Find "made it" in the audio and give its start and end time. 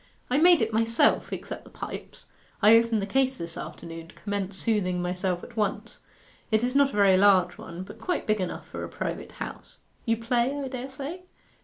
0.39-0.73